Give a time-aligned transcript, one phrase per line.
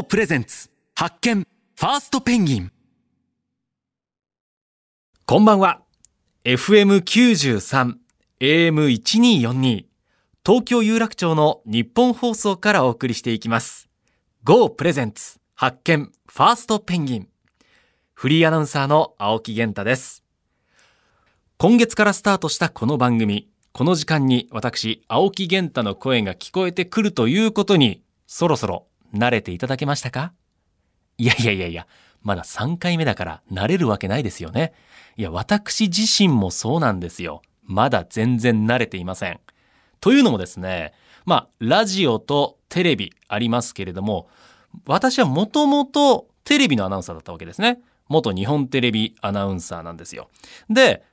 [0.00, 0.70] GO プレゼンツ。
[0.94, 1.46] 発見。
[1.76, 2.72] ファーストペンギン。
[5.26, 5.82] こんばんは。
[6.46, 7.96] FM93
[8.40, 9.84] AM1242
[10.42, 13.90] 東京有楽町の日本放送からお送りしていきます。
[14.42, 15.38] GO プレゼンツ。
[15.54, 16.10] 発見。
[16.26, 17.28] ファーストペンギン。
[18.14, 20.24] フリーアナウンサーの青木源太です。
[21.58, 30.32] 今月からスタートしたこの番組この時間に私青木源太の声が聞こえてくるということにそろそろ慣れていただけましたか？
[31.18, 31.86] いやいやいやいや、
[32.22, 34.72] まだ3回目だから慣れるわけないですよね。
[35.16, 37.42] いや、私自身もそうなんですよ。
[37.64, 39.40] まだ全然慣れていません。
[40.00, 40.92] というのもですね、
[41.26, 44.28] まあ、ラジオとテレビありますけれども、
[44.86, 47.80] 私はもともとテレビのアナウンサーだったわけですね。
[48.08, 50.30] 元日本テレビアナウンサーなんですよ。
[50.68, 51.04] で、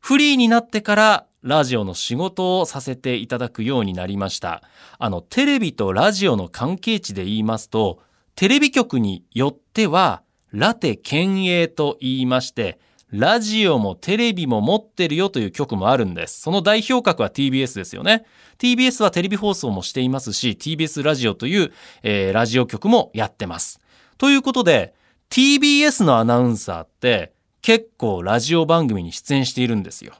[0.00, 4.62] フリーになってからラジオの仕事をさせていただくようになりました。
[4.98, 8.00] あの、テレビとラジオの関係値で言いますと、
[8.36, 12.78] テレビ局によっては、ラテ県営と言いまして、
[13.10, 16.40] ラジオもテレビも持ってるよという局もあるんです。
[16.40, 18.24] その代表格は TBS ですよね。
[18.58, 23.80] TBS はテレビ放送もしていますし、TBS ラジオという、えー、ラジオ局もやってます。
[24.16, 24.94] ということで、
[25.28, 30.14] TBS のアナウンサーって結構ラジオ番組に出演しているんですよ。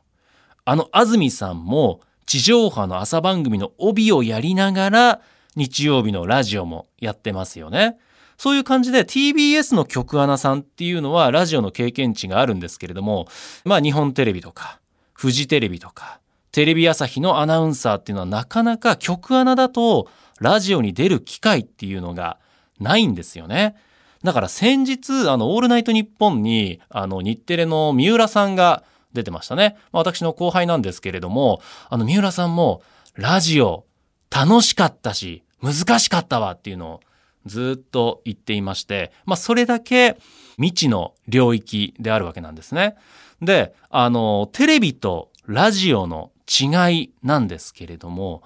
[0.65, 5.21] あの安住さんも地上波の朝番組の帯をやりながら
[5.57, 7.99] 日曜日のラジオもやってますよね。
[8.39, 13.29] そういう感じで TBS の局アナさんっていうのはラジオの経験値があるんですけれども、
[13.65, 14.81] まあ日本テレビとか、
[15.13, 16.21] フジテレビとか、
[16.53, 20.09] テレビ朝日のアナウンサーっていうのはなかなか局アナだと
[20.41, 22.39] ラジオに出る機会っていうのが
[22.81, 23.77] ないんですよね。
[24.25, 29.77] だから先日、あの、オールナイトニッポンに、あの、日テレの三浦さんが出てましたね。
[29.93, 32.83] まあ、私の後輩なんですけれども、あの、三浦さんも、
[33.15, 33.85] ラジオ、
[34.31, 37.01] 楽しかったし、難しかったわっていうのを
[37.47, 40.17] ずっと言っていまして、まあ、それだけ
[40.57, 42.97] 未知の領域であるわけなんですね。
[43.41, 48.43] で、あの、テレビとラジオの違いなんですけれども、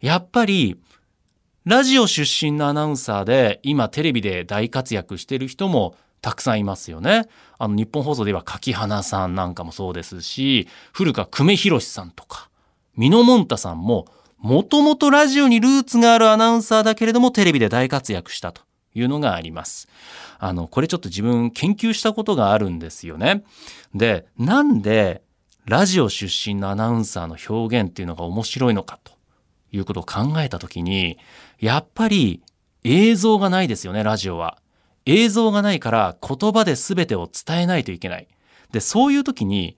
[0.00, 0.78] やっぱり、
[1.64, 7.26] ラジオ出身のアナウンサーで今テレビで大活躍してる人もたくさんいますよね。
[7.62, 12.48] あの日本放送では柿花さんなんかもそうですし、古川久米宏さんとか、
[12.96, 14.06] ミノモンタさんも、
[14.38, 18.62] もともとラジオにルーツがあるアナウンサーだけれどもテレビで大活躍したと
[18.94, 19.88] いうのがあります。
[20.38, 23.44] あの、これちょっと自分研究したことがあるんですよね。
[23.94, 25.20] で、なんで
[25.66, 29.12] ラジオ出身のアナウンサーの表現っていうのが面白いのかと
[29.70, 31.18] いうことを考えたときに、
[31.58, 32.40] やっぱり
[32.84, 34.56] 映像がないですよね、ラジオは。
[35.06, 38.28] 映像がないから言葉で全てを伝えないといけない。
[38.72, 39.76] で、そういう時に、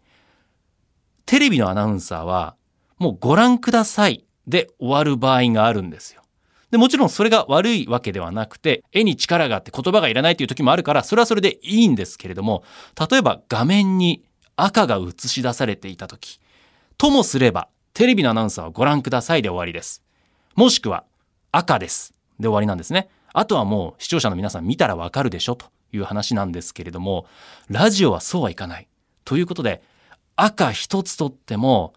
[1.27, 2.56] テレビのアナウンサーは、
[2.99, 6.22] もうご覧くださいで終わる場合があるんですよ。
[6.71, 12.65] で、もちろんそれが悪いわけではなくて、絵に力があって言葉がいらないという時もあるから、それはそれでいいんですけれども、
[13.10, 14.25] 例えば画面に
[14.56, 16.41] 赤が映し出されていた時、
[16.97, 20.03] ともすれば、テレビのアナウンサーはご覧くださいで終わりです。
[20.54, 21.04] もしくは、
[21.50, 22.15] 赤です。
[22.41, 23.09] で終わりなんですね。
[23.32, 27.26] あとはもう視聴者の皆さん見たらわかるでしょという話なんですけれども、
[27.69, 28.88] ラジオはそうはいかない。
[29.25, 29.82] ということで、
[30.37, 31.94] 赤一つとっても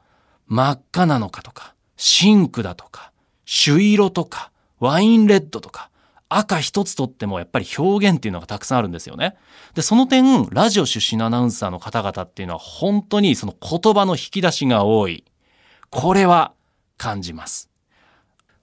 [0.47, 3.11] 真っ赤なのかとか、真紅だとか、
[3.45, 5.89] 朱色とか、ワインレッドとか、
[6.27, 9.37] 赤一つとってもやっぱり表現っていうのがたくさんあるんですよね。
[9.73, 15.23] で、その点、ラジオ出身のアナウンサーの方々っていうのは本当にその言葉の引き出しが多い。
[15.89, 16.53] これは
[16.97, 17.69] 感じます。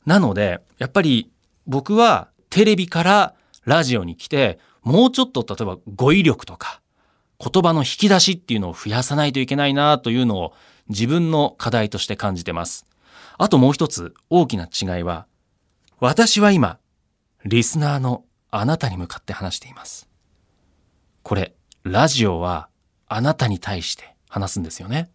[0.04, 1.30] なので、やっぱり
[1.66, 6.82] 僕はテレビからラジオに来て、もうちょっと例えば語彙力とか、
[7.38, 10.52] 言葉の引き出しっていうのを増やさないといけないなというのを
[10.90, 12.84] 自分の課題として感じてます。
[13.38, 15.26] あともう一つ大きな違いは、
[15.98, 16.78] 私は今、
[17.46, 20.10] リスナーのあなたに向かって話しています。
[21.22, 22.68] これ、ラジオは
[23.08, 25.10] あなたに対して話すんですよね。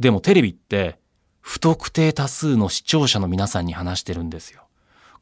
[0.00, 0.98] でもテレビって
[1.40, 4.67] 不特定多数の視聴者の皆さんに話してるんですよ。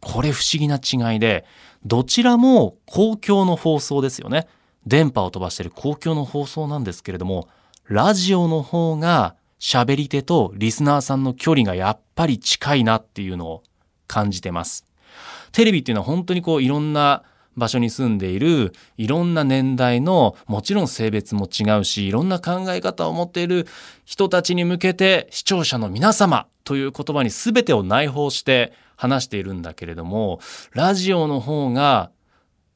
[0.00, 1.44] これ不思議な違いで、
[1.84, 4.48] どちらも公共の放送ですよね。
[4.86, 7.48] 電波を飛ばしている公共の放送なんですけれども、
[7.88, 13.62] ラジオの方が喋り手とリスナーさんの距離がやっぱり近いなっていうのを
[14.06, 14.84] 感じてます。
[15.52, 17.22] テレビっていうのは本当にこういろんな
[17.56, 23.66] 場所に住んでいるいろんな年代のもちろん性別も違うしいろんな考え方を持っている
[24.04, 30.40] 人たちに向けて視聴者の皆様という言葉に全てを内包して話しているんだけれども、
[30.72, 32.10] ラジオの方が、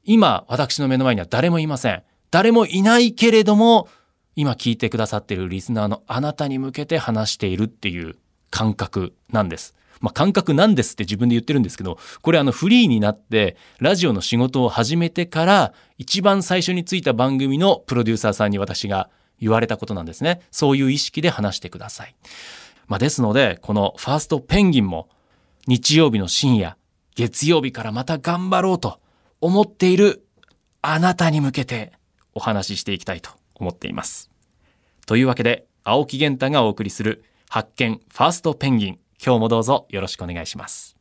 [0.05, 2.03] 今私の目の前には誰もいません。
[2.31, 3.89] 誰もいないけれども、
[4.37, 8.17] 今聞いてくださっているリスナーのあなたに向けて話しているっていう
[8.51, 9.75] 感覚なんです。
[10.01, 20.41] まあ、感覚なんですって自分で言ってるんですけど、これあのフリーになってラジオの仕事を始めてから一番最初についた番組のプロデューサーさんに私が言われたことなんですね。
[20.51, 22.15] そういう意識で話してください。
[22.89, 25.09] まあ、ですので、このファーストペンギンも
[25.67, 26.77] 日曜日の深夜、
[27.15, 29.01] 月曜日からまた頑張ろうと
[29.41, 30.25] 思っている
[30.83, 31.93] あなたに向けて
[32.35, 34.31] お話ししていきたいと思っています。
[35.07, 38.99] というわけで、青木源太がお送りする発見ファーストペンギン。
[39.23, 40.97] 今日もどうぞよろしくお願いします。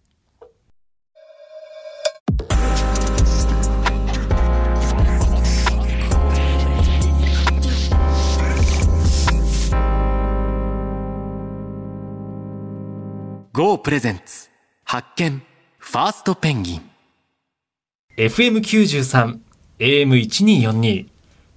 [13.53, 14.49] GO プレゼンツ
[14.91, 15.44] 発見。
[15.77, 16.89] ファーストペンギン。
[18.18, 19.38] FM93
[19.77, 21.06] AM1242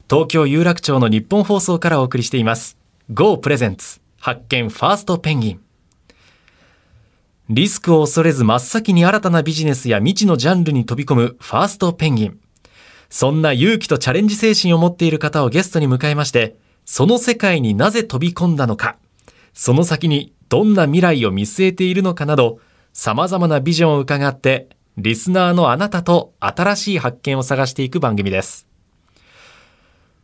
[0.06, 2.76] 東京有楽町の日本放送からお送りしています。
[3.10, 4.68] GO プレゼンツ発見。
[4.68, 5.60] ファーストペンギン。
[7.48, 12.38] リスクを恐れず真っ先に新たなビジネスや未知のジャンルに飛び込むファーストペンギン。
[13.08, 18.98] そんな勇気とチャレンジ精神を持っている方をゲストに迎えましてその世界になぜ飛び込んだのか。
[19.54, 22.60] その先にどんな未来を見据えているのかなど
[22.92, 24.68] 様々なビジョンを伺って
[24.98, 28.66] リスナーのあなたと新しい発見を探していく番組です。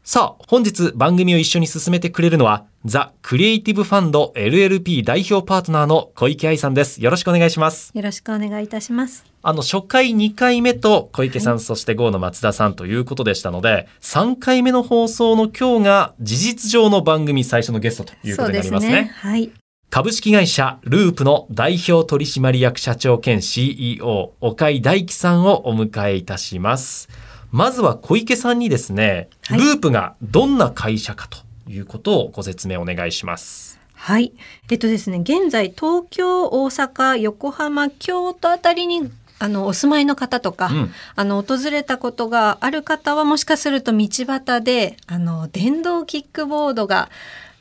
[0.05, 7.03] さあ、本日番組を一緒に進めてくれるのは、ザ・クリエイティブファンド LLP 代表パートナーの小池愛さんです。
[7.03, 7.91] よろしくお願いします。
[7.95, 9.25] よろしくお願いいたします。
[9.43, 18.91] あの、初回2回目と小池さん、はい、そして GO の松田さんということでしたので、3回目の放送の今日が事実上の番組最初のゲストということになりますね。
[18.91, 19.51] すねはい。
[19.91, 27.09] 株式会社ループの代表取締役社長兼 CEO 岡井大樹さんをお迎えいたします。
[27.53, 31.39] まずは小池さんにですね、はい、ループがどんな会社かと
[31.71, 33.81] いうことをご説明お願いします。
[33.95, 34.35] はい。
[34.71, 47.09] えっとですね、現在東京、大阪、横浜、京都あたりにあのお住まいの方とか、うん、あの訪れたことがある方はもしかすると道端であの電動キックボードが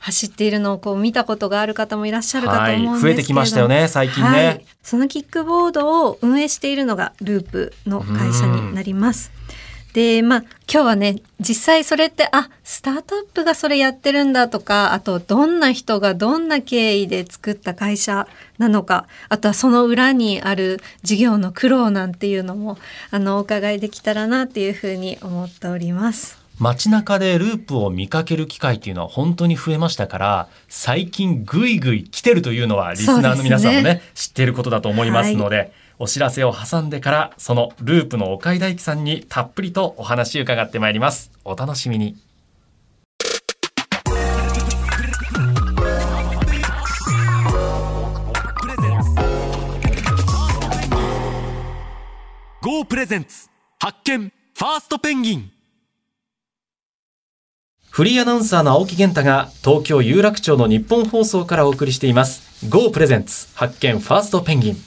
[0.07, 9.31] 走っているのをこう見たことがある方もいらっしゃるかと思うんですけど、はい、増えてきましたよね最近ね、はい、そのキックボードを運営しているのがループの会社になります。
[9.93, 10.39] でまあ
[10.71, 18.27] 今日はね実際それってあスタートアップがそれやってるんだとかあとどんな人がどんな経緯で作った会社
[18.59, 22.77] なのかあとはその裏にある事業の苦労なんていうのも
[23.11, 26.46] あのお伺いできたらなっていうふうに思っております。
[26.59, 41.31] 街中でループを見かける機会っていうのは本当に増えましたから最近ぐいぐい来てるというのはリスナーの皆さんもね、ね、知っていることだと思いますので、はい、お知らせを挟んでからそのループの岡井大樹さんにたっぷりとお話伺ってまいります。
[41.45, 42.17] お楽しみに。
[52.63, 53.47] GO プレゼンツ
[53.79, 55.51] 発見ファーストペンギン
[57.97, 62.43] フリーアナウンサーの青木源太が東京有楽町の日本放送からお送りしています。
[62.69, 64.77] GO プレゼンツ発見ファーストペンギン。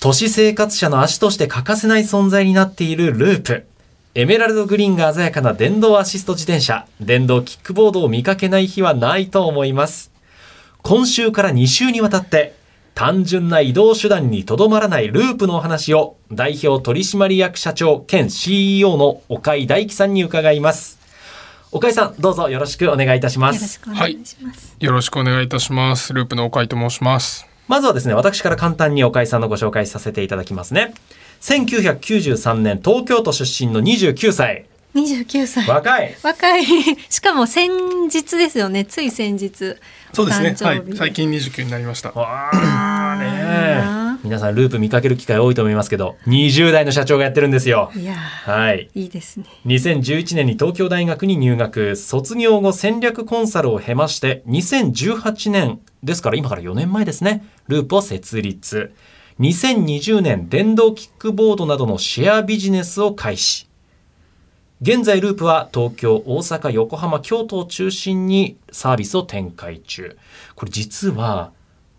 [0.00, 3.66] 都市生活者の足として欠かせない存在になっているループ。
[4.14, 6.86] エメラルドグリーンが鮮やかな電動アシスト自転車。
[6.98, 10.10] 電動キックボードを見かけない日はないと思います。
[10.80, 12.54] 今週から2週にわたって
[12.94, 21.01] 単純な移動手段にとどまらないループのお話を代表取締役社長兼 CEO の岡井大樹さんに伺います。
[21.74, 23.80] 岡井さんどうぞよろしくお願いいたします。
[23.88, 24.18] はい、
[24.78, 26.12] よろしくお願いいたします。
[26.12, 27.46] ループの岡井と申します。
[27.66, 30.92] まずはですね私から簡単に岡井さんのご紹介させていただきますね。
[31.40, 34.66] 1993年東京都出身の29歳。
[34.94, 35.66] 29歳。
[35.66, 36.14] 若い。
[36.22, 36.64] 若い。
[37.08, 37.70] しかも先
[38.10, 38.84] 日ですよね。
[38.84, 39.76] つい先日。
[40.12, 40.54] そうですね。
[40.60, 40.82] はい。
[40.94, 42.10] 最近29になりました。
[42.10, 47.90] わあね皆さんループ見かける機会多いと思いますけど20代の社長がやってるんですよ。
[47.94, 48.88] いやはい。
[48.94, 49.46] いいですね。
[49.66, 57.44] 2011年に東京大学に入学卒業後戦略コンサルを経まして2018年ですから今から4年前ですね。
[57.68, 58.92] ループを設立。
[59.40, 63.68] 2020年電動キックボードなどのシェアビジネスを開始。
[64.82, 70.16] 現在ループは東京、大阪、横浜、京都を中心にサービスを展開中。
[70.56, 71.52] これ実は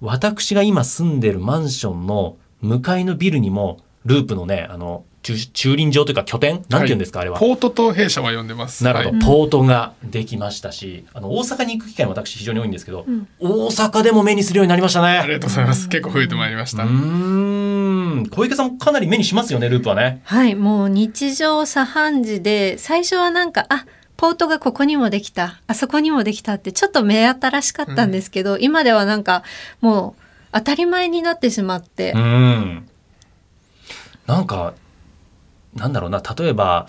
[0.03, 6.55] 私が今住んでるマンションの向かいのビルにも、ループのね、あの、駐輪場というか拠点？
[6.67, 7.39] なんて言うんですか、はい、あれは。
[7.39, 8.83] ポートと弊社は呼んでます。
[8.83, 15.07] なるほど、はい、ポートができましたし、あの、大阪に行く機会も私非常に多いんですけど、うん、大阪でも目にするようになりましたね。
[15.19, 15.88] ありがとうございます。
[15.88, 16.83] 結構増えてまいりました。
[16.83, 18.27] うん。
[18.29, 20.22] 小池さんもかなり目にしますよね、ループはね。
[20.25, 23.86] はい、もう日常茶飯事で、最初はなんか、あ、
[24.23, 25.59] ポートがここにもできた。
[25.67, 29.43] あそこにもできたってちょっと目新しかったんですけど、うん、今ではなんか
[29.81, 30.21] もう
[30.53, 32.87] 当たり前になってしまって、うん。
[34.25, 34.75] なんか、
[35.75, 36.87] なんだろうな、例えば、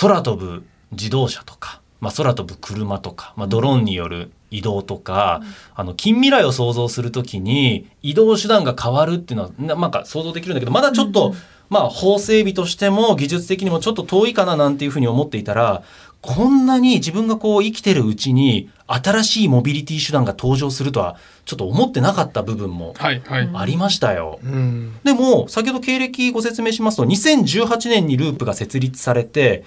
[0.00, 5.42] 空飛ぶ自動車とか、まあ、空飛ぶ車とか、まあ、ドローンによる移動とか、
[5.74, 11.34] あの近未来を想像するときに移動手段が変わるっていうのはななんか想像できるんだけどまだちょっと、
[11.68, 15.82] まあ法整備としても技術的にもちょっと遠いかななんていうふうに思っていたら
[16.22, 22.94] こんなに自分がこう生きてるうちに新しいモビリティ手段が登場するとはちょっと思ってなかった部分も。
[23.54, 24.38] ありましたよ。
[24.42, 24.94] うん。
[25.04, 29.64] でも先ほど経歴ご説明しますと2018年にループが設立されて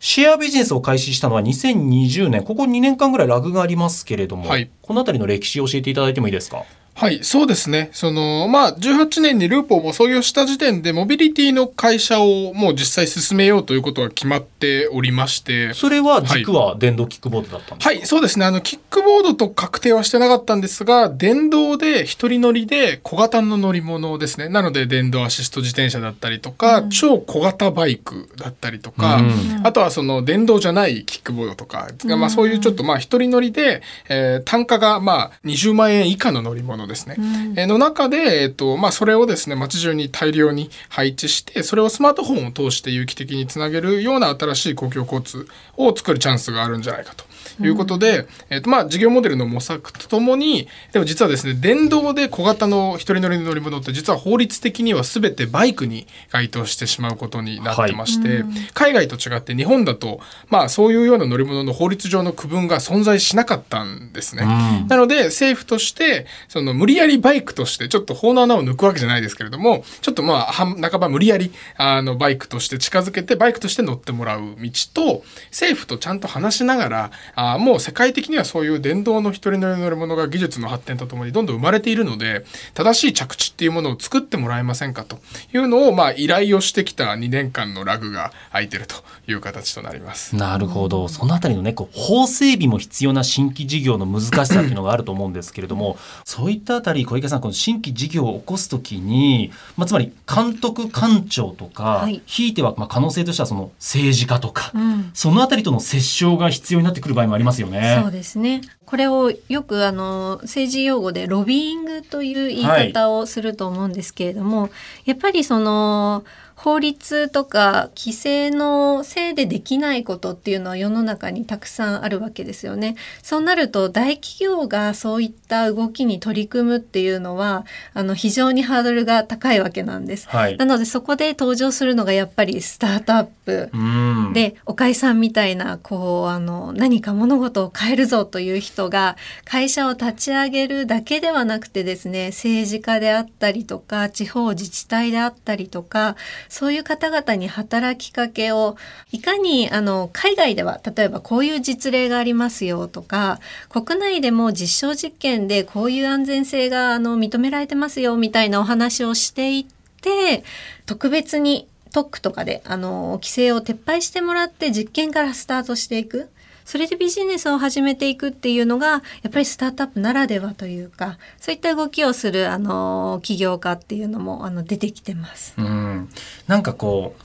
[0.00, 6.64] シェアビジネスを開始したのは2020年ここ2年間ぐらいラグがありますけれども、はいこの辺りの歴史を教えていただいてもいいですか？
[6.94, 7.90] はい、そうですね。
[7.92, 18.44] その、まあ、18年にループをもう創業した時点で、モビリティの会社をもう実際進めようということが決まっておりまして、それは軸は電動キックボードだったんですか、はい、そうですね。
[18.44, 24.48] あの、キックボードと確定はしてなかったんですが、電動で一人乗りで小型の乗り物ですね。
[24.48, 29.32] なので、電動アシスト自転車だったりとか、超小型バイクだったりとか、うん
[29.64, 37.16] あとはその電動じゃないキックボードとか、まあそういうちょっとまあ一人乗りで、えー単価がまあ20万円以下の乗り物ですね。
[37.56, 47.24] えーの中で、えっ、と、まあそれをですね、街中に大量に配置して、それをスマートフォンを通して有機的につなげるような新しい公共交通を作るチャンスがあるんじゃないかと。
[47.60, 58.44] いうことで、えっ、と、まあ、事業モデルの模索とともに、でも実はですね、電動で小型の一人乗りの乗り物って実は法律的には全てバイクに該当してしまうことになってまして、
[58.74, 64.42] 海外と違って日本だと、まあ、そういうような乗り物の法律上の区分が存在しなかったんですね。
[64.42, 64.88] うん。
[64.88, 77.10] なので、政府として、その無理やりバイクとして、ちょっと法の穴を抜くわけじゃないですけれども、ちょっとまあ、半半ば無理やり、あの、バイクとして近づけて、バイクとして乗ってもらう道と、政府とちゃんと話しながら、
[77.50, 82.44] あもう世界的にはそういう電動の一人乗り乗り物が技術の発展とともにどんどん生まれているので、
[82.74, 85.18] 正しい着地っていうものを作ってもらえませんかと
[85.52, 88.96] いうのを、まあ、依頼をしてきた2年間のラグが空いてると
[89.26, 90.36] いう形となります。
[90.36, 91.08] なるほど。
[91.08, 108.00] そのあたりのね、こう法整備も必要な新規事業の難しさっていうのがあると思うんですけれども、そういったあたり、小池さん、この新規事業を起こすときに、まあ、つまり監督官庁とか、はいひいてはまあ可能性としてはその政治家とか、うんそのあたりとの折衝が必要になってくる場合もありますよね。
[108.02, 108.60] そうですね。
[108.84, 114.70] これをよくあの政治用語でロビーイングという言い方をすると思うんですけれども、
[115.04, 116.24] やっぱりその
[116.62, 122.94] 法律とか規制のせいでできないことっていうのは世の中にたくさんあるわけですよね。
[123.20, 130.28] そうなると大企業がそういった動きに取り組むっていうのはあの非常にハードルが高いわけなんです。
[130.28, 130.64] はいな。
[130.64, 133.68] のでそこで登場するのがやっぱりスタートアップ。
[133.72, 134.32] うん。
[134.32, 146.14] で岡井さんみたいなこうあの何か物事を変えるぞという人が会社を立ち上げるだけではなくてですね政治家であったりとか地方自治体であったりとか
[146.52, 148.76] そういう方々に働きかけを
[149.10, 153.40] いかにあの海外では例えばこういう実例がありますよとか
[153.70, 159.66] 国内でも実証実験でこういう安全性があの認められてますよみたいなお話をしていっ
[160.02, 160.44] て
[160.84, 166.28] 特別に特区とかであの規制を撤廃してもらって実験からスタートしていく。
[166.64, 175.54] それでビジネスを始めていくっていうのがやっぱりスタートアップならではというかそういった動きをするあの起業家っていうのもあの出てきてます。
[175.58, 176.08] うん、
[176.46, 177.22] なんかこう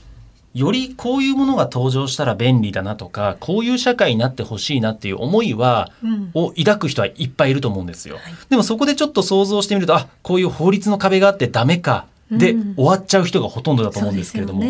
[0.58, 8.18] よりこういうものが登場したら便利だなとかこういう社会になってほしいなっていう思いは、うんを抱く人はいっぱいいると思うんですよ。
[8.48, 14.62] でもそこでちょっと想像してみるとあこういう法律の壁があってダメかで、うん終わっちゃう人がほとんどだと思うんですけれども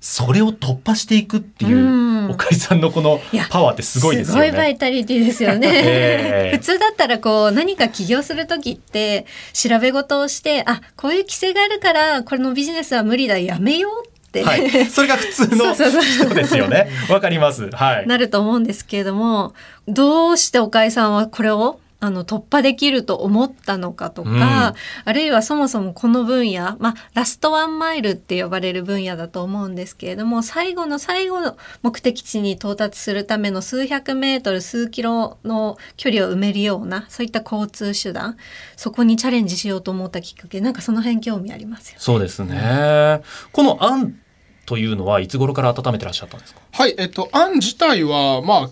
[0.00, 1.80] そ,、ねれを突破していくっていう、う
[2.10, 4.46] ん岡井さんのこのパワーってすごいですよね。
[4.46, 5.68] すごいバイタリティですよね。
[5.70, 16.88] ええ普通だったらこう何か起業する時って調べ事をしてあこういう規制があるからこれのビジネスは無理だやめようって、はい、それが普通の 人ですよね。
[17.10, 17.70] わかります。
[17.70, 18.06] はい。
[18.06, 19.54] なると思うんですけれども
[19.86, 24.74] どうして岡井さんはこれをあの突破できると思ったのかとか、うん
[25.06, 38.36] あるいはそもそもこの分野、まあ、ラストワンマイルって呼ばれる分野だと思うんですけれども最後の最後の目的地に到達するための数百メートル数キロの距離を埋めるようなそういった交通手段
[38.76, 41.96] そこにチャレンジしようと思ったきっかけなんかその辺興味ありますよ。
[41.98, 43.22] そうですね。
[43.52, 44.18] この案
[44.66, 46.60] というのはいつ頃から温めてらっしゃったんですか？
[46.72, 48.70] はい、えっと、案自体は、まあ、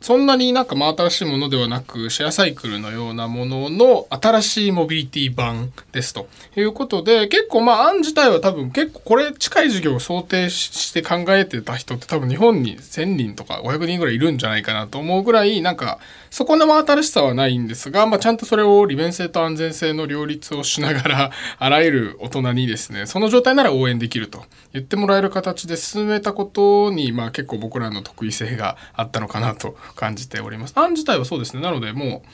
[0.00, 6.28] そんなになんか真新しいものではなく、シェアサイクルのようなものの新しいモビリティ版ですと。
[6.56, 15.98] いうことで、結構まあ案自体は多分結構これ近い授業を想定して考えてた人って多分日本に1000人とか500人ぐらいいるんじゃないかなと思うぐらい、なんか
[16.30, 30.72] そこの真新しさはないんですが、まあちゃんとそれを利便性と安全性の両立をしながら、あらゆる大人にですね、その状態なら応援できると言ってもらえる形で進めたことに、まあ結構僕らの得意性があったのかなと感じております。
[30.76, 31.62] 案自体はそうですね。
[31.62, 32.28] なのでもう、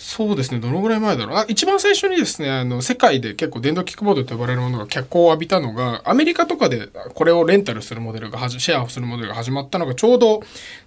[0.00, 0.60] そうですね。
[0.60, 1.36] どのぐらい前だろう？
[1.38, 10.40] あ一番最初にですね、あの、世界で結構電動キックボードと呼ばれるものが脚光を浴びたのが、アメリカとかでこれをレンタルするモデルが、シェアするモデルが始まったのがちょうど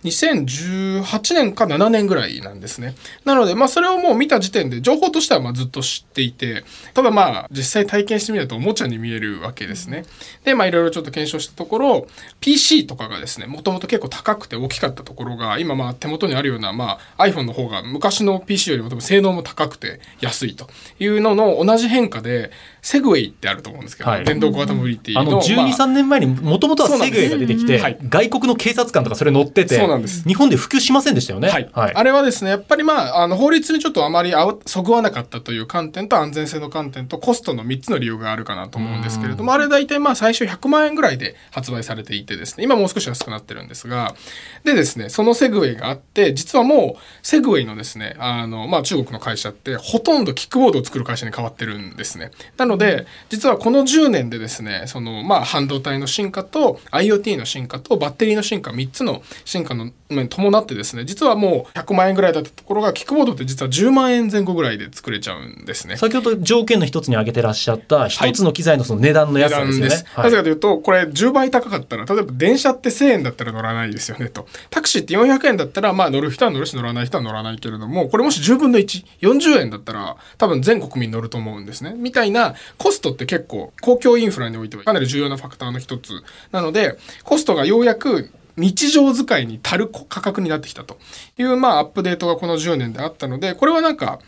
[0.05, 2.95] 2018年か7年ぐらいなんですね。
[3.25, 6.63] なので、まあそれをもう見た時点で情報としてはまあずっと知っていて、
[6.93, 10.05] ただまあ実際体験してみるとおもちゃに見えるわけですね。
[10.45, 12.07] で、まあいろいろちょっと検証したところ、
[12.39, 20.67] PC とかがですね、もともと結構高くて大きかったところが、今まあ手元にあるような、まあ iPhone の方が昔の PC よりも多分性能も高くて安いと
[20.99, 22.51] いうのの同じ変化で、
[22.81, 25.21] セグウェイってあると思うんですけど、はい電動小型モビリティの。
[25.21, 31.49] あの、12、まあ3年前にもともとはセグウェイが出てきて、はい外国の警察官とかそれ乗ってて、そうなんです日本で普及しませんでしたよね？
[31.49, 31.69] はい。
[31.73, 34.33] あれはですね、やっぱりまあ、あの、法律にちょっとあまり
[34.65, 44.15] そぐわなかったという観点と安全性の観点とコストの3つの理由があるかなと思うんですけれども、あれ大体まあ最初100万円ぐらいで発売されていてですね、今もう少し安くなってるんですが、
[44.63, 52.31] でですね、そのセグウェイがあって、実はもう、セグウェイのですね、あの、まあ中国の会社って、ほとんどキックボードを作る会社に変わってるんですね。
[52.57, 65.97] なので、実はこの10年でですね、その、まあ半導体の進化と IoT の進化とバッテリーの進化、3つの進化の面伴ってですね、実はもう100万円ぐらいだったところが、キックボードって実は10万円前後ぐらいで作れちゃうんですね。
[65.97, 70.03] 先ほど条件の一つに挙げてらっしゃった一つの機材のその値段の安さですよね。
[70.17, 74.47] なぜかというと、これ10倍高かったら、例えば電車って1000円だったら乗らないですよねと。
[74.69, 81.93] タクシーって400円だったら、まあ乗る人は乗るし乗らない人は乗らないけれども、これもし10分の1、40円だったら、多分全国民乗ると思うんですね。
[81.95, 86.23] みたいな、コストって結構、公共インフラにおいてはかなり重要なファクターの一つ。
[86.51, 90.97] なので、コストがようやく日常使いに足る価格になってきたと
[91.37, 94.19] いう、まあ、アップデートがこの10年であったので、これはなんか、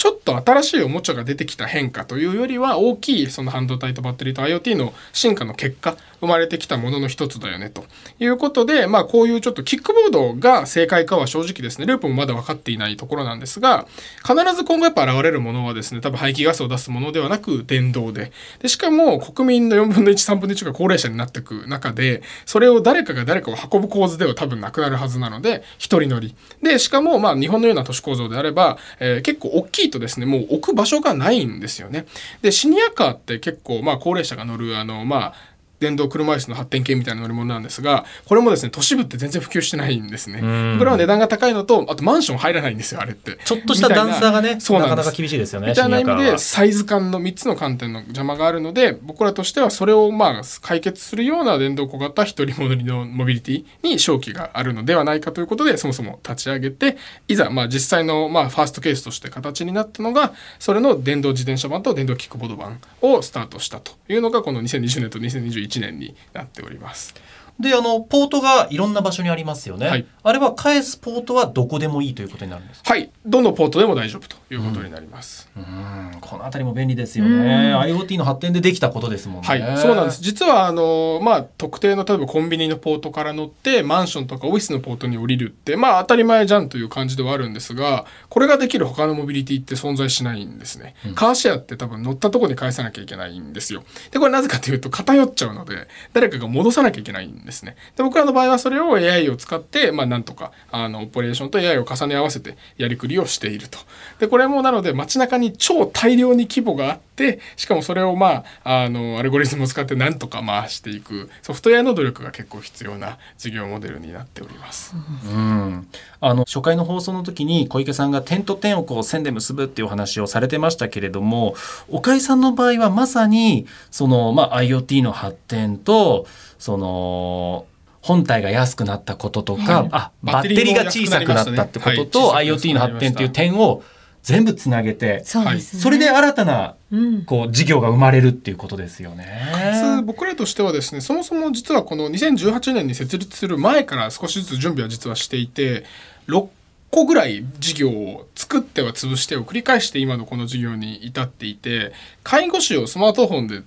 [0.00, 7.84] ちょっと新しいおもちゃが出てきた変化というよりは大きいその半導体とバッテリーと IoT の進化の結果生まれてきたものの一つだよねと
[8.18, 11.86] いうことでまあこういうちょっとキックボードが正解かは正直ですね。
[11.86, 13.86] ループもまだ分かっていないところなんですが
[14.26, 18.32] 必ず今後やっぱ現れるものはですね多分排気ガスを出すものではなく電動で。
[18.60, 26.34] でしかも国民の4分の13分の1が高齢者になっていく中でそれを誰かが誰かを運ぶ構図では多分なくなるはずなので一人乗り。
[26.62, 32.06] でしかもまあ日本のような都市構造であれば、えー結構大きいとですねもう置く場所がないんですよね。
[32.42, 35.34] でシニアカーって結構まあ高齢者が乗るあのまあ
[35.80, 40.40] 電動車椅子の発展系みたいな乗り物なんですが、これもですね、都市部って全然普及してないんですね。
[40.40, 43.38] んこれは値段が高いのと、あとマンション入らないんですよ、あれって。
[43.44, 45.70] ちょっとした段差がね、そうなかなか厳しいですよね。
[45.70, 56.96] みたいな意味でサイズ感の3つの観点の邪魔があるので僕らとしてはそれをまあ解決するような電動小型一人戻りのモビリティに勝機があるのではないかということでそもそも立ち上げて
[57.28, 67.14] いざまあ実際のまあファーストケースとして形になったのがそれの電動自転車版と電動キックボード版をスタートしたというのがこの2020年と2021年になっております。
[67.60, 69.86] で、あの、ポートがいろんな場所にありますよね。
[69.88, 72.92] はいあれは返すポートはどこでもいいということになるんですか？
[72.92, 75.48] はいどのポートでも大丈夫ということになります。
[75.56, 77.74] うん、このあたりも便利ですよね。
[77.74, 79.48] IoT の発展でできたことですもんね。
[79.48, 80.22] はい、そうなんです。
[80.22, 90.94] 実は、あの、まあ、特定の、例えばコンビニのポートから乗って、マンションとかオフィスのポートに降りるって、まあ、当たり前じゃんという感じではあるんですが、これができる他のモビリティって存在しないんですね。
[91.14, 93.82] カーシェアって多分乗ったところに返さなきゃいけないんですよ。
[94.10, 97.76] で、これなぜかというと、偏っちゃうので、誰かが戻さなきゃいけないんですですね。
[97.96, 103.78] で、僕らの場合はそれを AI を使って、まあ、なんとか、あの、オペレーションと AI を重ね合わせてやりくりをしていると。
[104.18, 107.09] で、これもなので、街中に超大量に規模があって、
[107.56, 114.94] しかもそれをまあ、あの、アルゴリズムを使ってなんとか回していく、ソフトウェアの努力が結構必要な事業モデルになっております。
[115.26, 115.86] うん、
[116.20, 121.54] あの初回の放送の時に小池さんが点と点をこう線で結ぶっていうお話をされてましたけれども
[121.88, 126.26] 岡井さんの場合はまさにその、まあ、IoT の発展と
[126.58, 127.66] その
[128.02, 129.88] 本体が安くなったこととか、はい。
[129.92, 133.82] あバッテリーが小さくなったってことと、はい IoT の発展っていう点を
[134.22, 137.24] 全部つなげてそれで新たなうん。
[137.24, 139.24] こう事業が生まれるっていうことですよね。
[139.52, 145.84] かつ僕らとしてはですねそもそも実はこの2018年に設立する前から少しずつ準備は実はしていて
[146.28, 146.48] 6
[146.90, 153.62] 個ぐらい事業を作っては潰してを繰り返して今のこの事業に至っていて介護士をスマートフォンで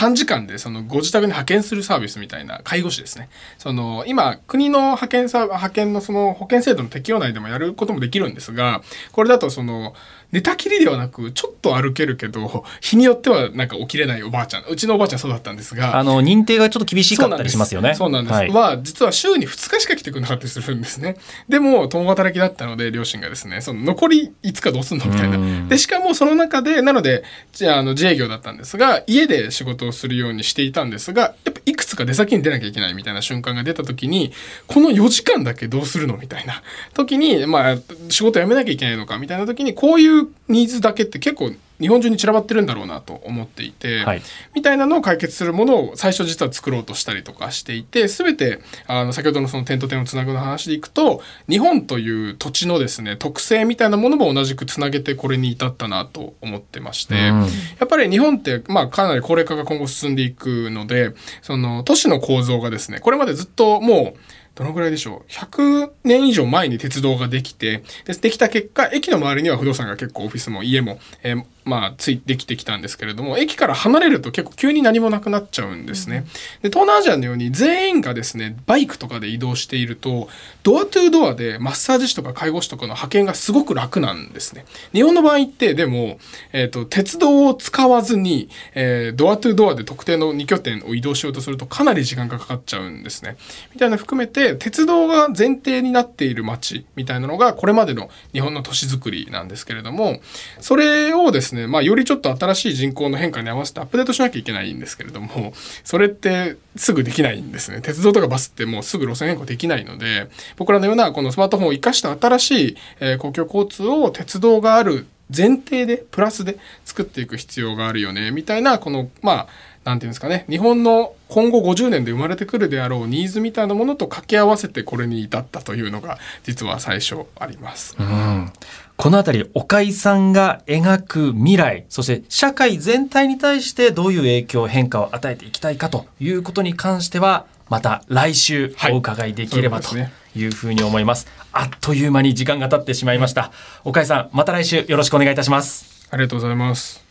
[0.00, 3.28] 短時間でそのご自宅に派遣するサービスみたいな介護士ですね。
[3.58, 8.80] その今国の派遣さ派遣のその保険制度の適用内でもやることもできるんですが、
[9.12, 9.92] これだとその
[10.32, 14.64] 寝たきりではなく、ちょっと歩けるけど、日によってはなんか起きれないおばあちゃん。
[14.64, 15.96] うちのおばあちゃんそうだったんですが。
[15.96, 17.94] あの、認定がちょっと厳しかったりしますよね。
[17.94, 18.34] そうなんです。
[18.34, 21.16] は、はい、実は週に2日しか来てくれなかったりするんですね。
[21.48, 25.68] でも、共働きだったので、両親がですね、その残り5日どうすんのみたいな。
[25.68, 34.32] で、しかもその中で、なので、じゃあ、あの、自営業だったんですが、家で仕事をするようにしていたんですが、やっぱいくつか出先に出なきゃいけないみたいな瞬間が出た時に、
[34.66, 36.62] この4時間だけどうするのみたいな。
[36.94, 37.76] 時に、まあ、
[38.08, 44.22] 仕事辞めなきゃいけないのかみたいな時に、こういうニーズだけって結構日本中に散らばってるんだろうなと思っていて、はい、
[44.54, 57.46] みたいなのを解決するものを最初実は作ろうとしたりとかしていて全てあの先ほどのその点と点をつなぐの話でいくと日本という土地のですね特性みたいなものも同じくつなげてこれに至ったなと思ってまして、うん、や
[57.84, 64.20] っぱり日本って、まあ、かなり高齢化が今後進んでいくのでその都市の構造がですねこれまでずっともう
[64.54, 76.26] どのぐらいでしょう？100年以上前に鉄道ができて、でできた結果、駅の周りには不動産が結構オフィスも家も、えー、まあ、ついできてきたんですけれども、駅から離れると結構急に何もなくなっちゃうんですね。
[76.62, 80.28] で、東南アジアのように全員がですね、バイクとかで移動していると、
[80.64, 84.66] ドアトゥードアでマッサージ師とか介護士とかの派遣がすごく楽なんですね。
[84.92, 86.18] 日本の場合って、でも、
[86.52, 93.36] えっ、ー、と、鉄道を使わずに、えー、ドアトゥードアで特定の2拠点を移動しようとするとかなり時間がかかっちゃうんですね。
[93.72, 100.20] みたいな含めて、鉄道が前提になっている街みたいなのが、これまでの日本の都市づくりなんですけれども、
[100.60, 105.52] それをですね、ね、まあ、よりちょっと新しい人口の変化に合わせてアップデートしなきゃいけないんですけれども、
[105.84, 107.80] それってすぐできないんですね。
[107.80, 119.48] 鉄道とかバスってもうすぐ路線変更できないので、僕らのようなこのスマートフォンを生かした新しい、え公共交通を鉄道がある前提で、プラスで作っていく必要があるよね、みたいな、この、まあ、
[119.84, 127.96] なんていうんですかね、日本の今後50年で生まれてくるであろうニーズみたいなものと掛け合わせてこれに至ったというのが実は最初あります。
[127.98, 128.52] うん
[129.00, 139.96] このあたり、岡井さんが描く未来、そして社会全体に対してどういう影響、変化を与えていきたいかということに関しては、また来週お伺いできればと
[140.36, 141.28] いうふうに思います。
[141.50, 143.52] はい、あっという間に時間が経ってしまいました。
[143.84, 146.06] 岡井さん、また来週よろしくお願いいたします。
[146.10, 147.02] ありがとうございます。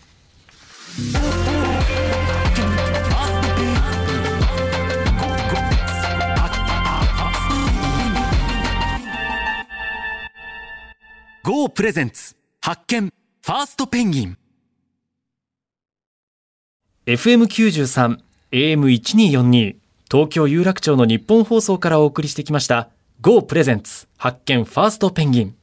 [11.52, 12.36] GO プレゼンツ。
[12.62, 13.12] 発見。
[13.42, 14.38] ファーストペンギン。
[17.08, 18.20] FM93
[18.52, 19.76] AM1242
[20.12, 22.90] 東京有楽町の日本放送からお送りしてきました
[23.22, 24.08] GO プレゼンツ。
[24.20, 24.64] 発見。
[24.64, 25.56] ファーストペンギン。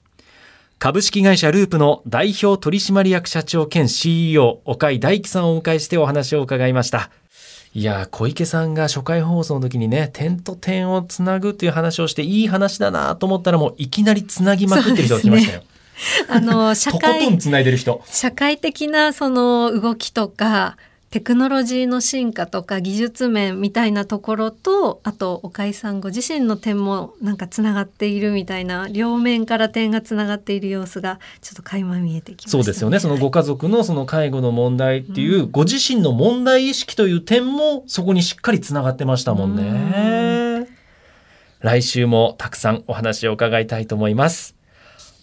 [0.81, 7.13] 株式会社ループの代表取締役社長兼 CEO 岡井大樹さんをお迎えしてお話を伺いました。
[7.75, 15.63] いや小池さんが初回放送の時にね点と点をつなぐという話をしていい話だなと思ったらもういきなりつなぎまくってる人が来ましたよ。
[16.29, 17.39] あの社会
[18.07, 20.77] 社会的なその動きとか
[21.11, 40.67] テクノロジーの進化とか技術面みたいなところとあと岡井さんご自身の点もなんかつながっているみたいな両面から点がつながっている様子がちょっと垣間見えてきました、ね、そうですよねそのご家族のその介護の問題っていう、うん、ご自身の問題意識という点もそこにしっかりつながってましたもんね。
[41.61, 44.56] 来週もたくさんお話を伺いたいと思います。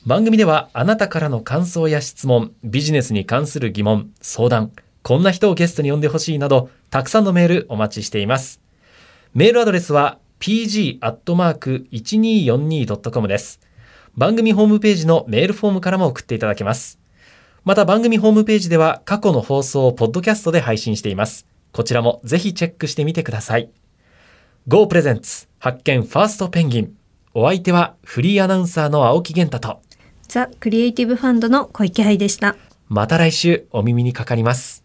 [0.06, 8.60] 番組ではあなたからの感想や質問、ビジネスに関する疑問、相談、こんな人をゲストに呼んでほしいなど、たくさんのメールお待ちしています。
[9.34, 13.62] メールアドレスは pg.1242.com です。
[14.18, 17.00] 番組ホームページのメールフォームからも送っていただけます。
[17.64, 21.48] また番組ホームページでは過去の放送をポッドキャストで配信しています。
[21.72, 23.70] こちらもぜひチェックしてみてください。
[24.68, 26.94] Go プレゼンツ発見ファーストペンギン。
[27.34, 29.82] お相手はフリーアナウンサーの青木源太と
[30.34, 32.56] ザ・クリエイティブファンドの小池愛でした。
[32.88, 34.83] また来週お耳にかかります。